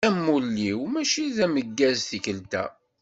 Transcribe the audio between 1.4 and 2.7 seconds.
ameggaz tikelt-a.